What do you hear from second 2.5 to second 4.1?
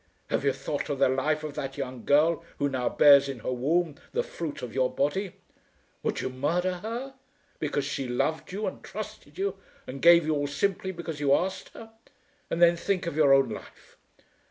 who now bears in her womb